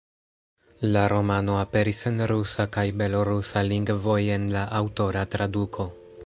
La 0.95 1.01
romano 1.11 1.57
aperis 1.63 1.99
en 2.11 2.17
rusa 2.31 2.65
kaj 2.77 2.85
belorusa 3.03 3.63
lingvoj 3.69 4.19
en 4.39 4.49
la 4.57 4.65
aŭtora 4.81 5.29
traduko. 5.37 5.89